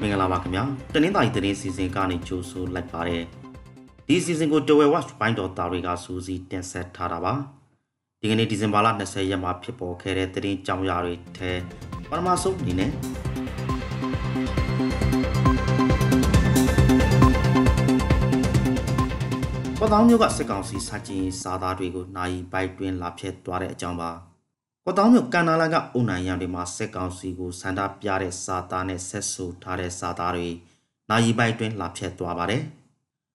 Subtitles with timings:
[0.00, 0.64] မင်္ဂလာပါခင်ဗျာ
[0.94, 3.24] တနင်္သာရီသတင်းစီစဉ်ကနေကြိုဆိုလိုက်ပါတယ်
[4.06, 7.34] ဒီစီစဉ်ကိုတဝဲဝက်ဘိုင်းဒေါ်တာတွေကစူးစီးတင်ဆက်ထားတာပါ
[8.20, 11.50] ဒီကနေ့ဒီဇင်ဘာလ20ရက်မှာဖြစ်ပေါ်ခဲ့တဲ့သတင်းကြောင်းရာတွေထဲ
[12.10, 12.90] ပထမဆုံးအနေနဲ့
[19.78, 24.10] ပတောင်းမျိုးကစစ်ကောင်စီစာချင်းစာသားတွေကိုနိုင်ပိုက်တွင်လာဖြတ်သွားတဲ့အကြောင်းပါ
[24.84, 30.48] ကောတောင်းမြို့ကန်နာလာကအုံနိုင်ရံတွေမှာစစ်ကောင်စီကိုစန္ဒပြတဲ့စာသားနဲ့ဆက်ဆူထားတဲ့စာသားတွေ
[31.10, 32.62] နိုင်ပိုက်တွင်လာဖြတ်သွားပါတယ်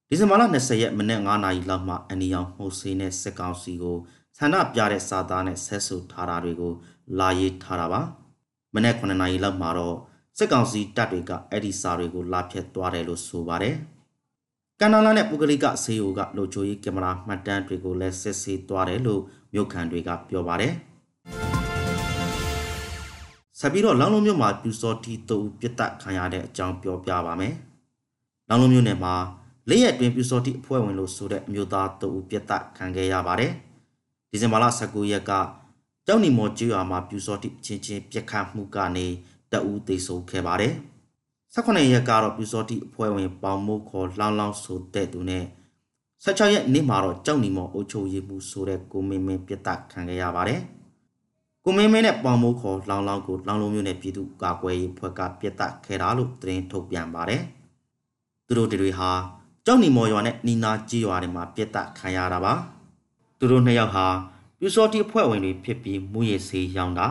[0.09, 3.97] ဒီဇင်ဘာလ20ရက်မနေ့9နာရီလောက်မှာအနီရောင်မှုဆေးနဲ့စစ်ကောင်စီကို
[4.37, 6.73] ဆန္ဒပြတဲ့စာသားနဲ့ဆက်ဆူထားတာတွေကို
[7.19, 8.01] လာရေးထားတာပါ
[8.73, 9.97] မနေ့9နာရီလောက်မှာတော့
[10.37, 13.75] စစ်ကောင်စီတပ်တွေကအဲ့ဒီစာတွေကိုလာဖြတ်သွားတယ်လို့ဆိုပါတယ်
[14.79, 19.21] ကန်နာလာနဲ့ပုဂလိကဆေးအိုကလိုချိုကြီးကင်မရာမှတ်တမ်းတွေကိုလည်းစစ်ဆေးသွားတယ်လို့
[19.53, 20.73] မြို့ခံတွေကပြောပါတယ်
[23.59, 27.53] ဆက်ပြီးတော့လောင်လုံးမြို့မှာပြူစောတီတူပြစ်တက်ခံရတဲ့အကြောင်းပြောပြပါမယ်။
[28.49, 29.13] လောင်လုံးမြို့နယ်မှာ
[29.69, 33.51] လက်ရက်တွင်ပြူစောတီအဖွဲ့ဝင်လို့ဆိုတဲ့အမျိုးသားတူပြစ်တက်ခံခဲ့ရပါတယ်။
[34.29, 35.31] ဒီဇင်ဘာလ19ရက်က
[36.05, 39.07] ကျောင်းနီမော်ကျွာမှာပြူစောတီချင်းချင်းပြက်ခတ်မှုကနေ
[39.55, 40.73] တအူးသိဆုံးခဲ့ပါတယ်။
[41.55, 45.45] 18ရက်ကတော့ပြူစောတီအဖွဲ့ဝင်ပေါင်မိုးခေါ်လောင်းလောင်းဆိုတဲ့သူနဲ့
[46.23, 50.59] 16ရက်နေ့မှာတော့ကျောင်းနီမော်အုပ်ချုပ်ရေးမှုဆိုတဲ့ကိုမင်းမင်းပြစ်တက်ခံခဲ့ရပါတယ်။
[51.63, 57.41] ကိုမင်းမင်းနဲ့ပေါင်မိုးခေါ်လောင်လောင်ကိုလောင်လုံးမျိုးနဲ့ပြည်သူ့ကာကွယ်ရေးဖွဲ့ကပြစ်တက်ခဲ့တာလို့သတင်းထုတ်ပြန်ပါတယ်။
[58.45, 59.11] သူတို့တွေဟာ
[59.65, 62.53] ကြောက်နီမော်ရွာနဲ့နီနာကြီးရွာတွေမှာပြစ်တက်ခံရတာပါ။
[63.39, 64.07] သူတို့နှစ်ယောက်ဟာ
[64.59, 67.07] ပြူစောတိအဖွဲ့ဝင်တွေဖြစ်ပြီးမူရည်စေးရောင်းတာ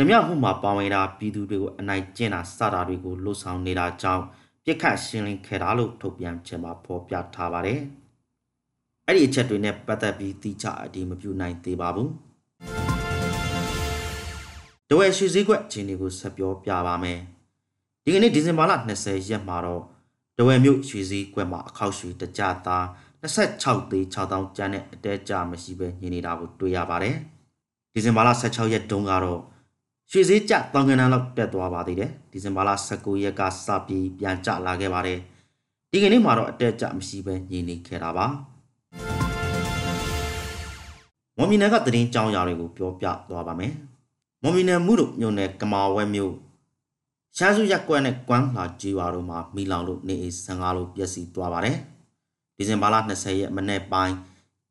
[0.00, 4.24] ဓမြမှုမှာပါဝင်တာပြည်သူတွေကိုအနိုင်ကျင့်တာစတာတွေကိုလှုပ်ဆောင်နေတာကြောင့်
[4.64, 7.80] ပြစ်ခတ်ရှင်းလင်းခဲ့တာလို့ထုတ်ပြန်ချက်မှာဖော်ပြထားပါတယ်။
[9.06, 12.08] အဲ့ဒီအချက်တွေနဲ့ပတ်သက်ပြီးတိကျအတည်မပြုနိုင်သေးပါဘူး။
[14.88, 17.18] တဝဲရွှေစည်းကွက်အခြေအနေကိုဆက်ပြောပြပါမယ်။
[18.04, 19.82] ဒီကနေ့ဒီဇင်ဘာလ20ရက်မှာတော့
[20.38, 22.84] တဝဲမြို့ရွှေစည်းကွက်မှာအခောက်ရွှေတကြသား
[23.22, 27.14] 26သေး6000ကျန်းတဲ့အတဲကြမရှိပဲညင်နေတာကိုတွေ့ရပါတယ်။
[27.92, 29.40] ဒီဇင်ဘာလ16ရက်တုန်းကတော့
[30.12, 35.18] ရွှေစည်းကျတောင်ကနန်းလောက်တက်သွားပါသေးတယ်။ဒီဇင်ဘာလ19ရက်ကစပြီးပြန်ကျလာခဲ့ပါတယ်။
[35.90, 38.26] ဒီကနေ့မှာတော့အတဲကြမရှိပဲညင်နေခဲ့တာပါ။
[41.36, 43.72] မွန်မီနယ်ကသတင်းကြောင်းရာတွေကိုပြောပြသွားပါမယ်။
[44.42, 46.32] မော်မီနယ်မှုတို့မြို့နယ်ကမာဝဲမြို့
[47.36, 51.76] ရှားစုရက်ကွက်နဲ့ကွမ်းလာကြီးရွာတို့မှာမိလောင်လို့နေအိမ်15လုံးပျက်စီးသွားပါတယ်။
[52.56, 54.14] ဒီဇင်ဘာလ20ရက်မနေ့ပိုင်း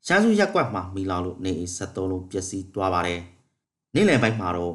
[0.06, 3.20] ရှားစုရက်ကွက်မှာမိလောင်လို့နေအိမ်73လုံးပျက်စီးသွားပါတယ်။
[3.94, 4.74] နေ့လယ်ပိုင်းမှာတော့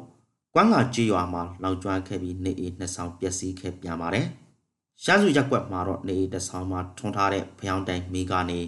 [0.58, 4.26] ကွမ်းလာကြီးရွာမှာလောင်ကျွမ်းခဲ့ပြီးနေအိမ်2ဆောင်ပျက်စီးခဲ့ပြန်ပါတယ်။
[5.02, 8.60] ရှားစုရက်ကွက်မှာတော့နေအိမ်တစ်ဆောင်မှာထွန်းထားတဲ့ဖျောင်းတိုင်မိကနေ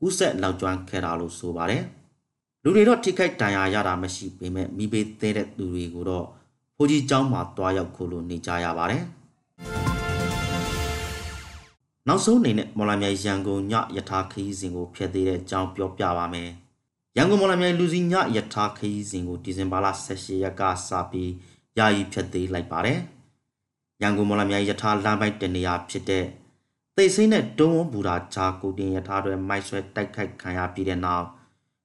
[0.00, 1.82] ကူးဆက်လောင်ကျွမ်းခဲ့တာလို့ဆိုပါတယ်။
[2.62, 6.26] လူတွေတော့ထိခိုက်ဒဏ်ရာရတာမရှိပေမဲ့မိဘေးသေးတဲ့သူတွေကိုတော့
[6.76, 9.02] ဖိုးကြီးကျောင်းမှာတွားရောက်ခိုးလို့နေကြရပါတယ်။
[12.08, 16.50] နောက်ဆုံးအနေနဲ့မော်လာမြိုင်ရန်ကုန်ညယထာခီးစဉ်ကိုဖျက်သေးတဲ့အကြောင်းပြောပြပါမယ်။
[17.18, 21.32] ရန်ကုန်မော်လာမြိုင်လူစီညယထာခီးစဉ်ကိုဒီဇင်ဘာလ18ရက်ကစပြီး
[21.78, 22.98] ယာယီဖျက်သေးလိုက်ပါတယ်။
[24.02, 26.24] ရန်ကုန်မော်လာမြိုင်ယထာလမ်းပိုင်းတနေရာဖြစ်တဲ့
[26.96, 31.26] သိစိမ့်နဲ့တုံးဝဘူတာဂျာကိုတင်ယထာတွေမိုက်ဆွဲတိုက်ခိုက်ခံရပြီးတဲ့နောက်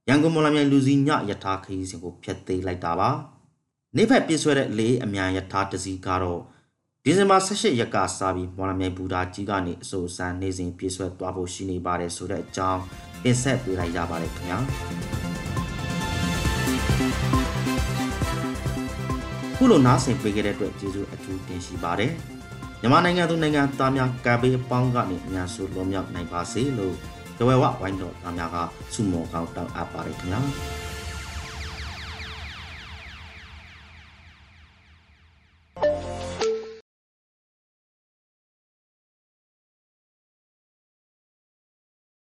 [0.08, 3.10] ရန်ကုန်မော်လမြိုင်လူစီညယထာခရီးစဉ်ကိုဖျက်သိမ်းလိုက်တာပါ
[3.96, 6.42] နေဖက်ပြည့်ဆွဲတဲ့လေးအမြန်ယထာတစီကတော့
[7.04, 12.82] ဒီဇင်ဘာ18ရက်ကစပြီးမော်လမြိုင်ဘူတာကြီးကနေအစိုးစံနေစဉ်ပြည့်ဆွဲသွားဖို့ရှိနေပါတယ်ဆိုတဲ့အကြောင်း
[13.24, 15.21] တင်ဆက်ပေးလိုက်ရပါတယ်ခင်ဗျာ
[19.64, 22.12] ခုလိုနားဆင်ပေးခဲ့တဲ့အတွက်ကျေးဇူးအထူးတင်ရှိပါတယ်
[22.82, 26.96] မြန်မာနိုင်ငံသူနိုင်ငံသားများကဘေးအပေါင်းကနေအများစုလွန်မြောက်နိုင်ပါစေလို့
[27.40, 28.58] တဝဲဝဝိုင်းတော်သားများက
[28.94, 30.42] စုမော်ကောင်းတောင်းအပ်ပါတယ်ခင်ဗျာ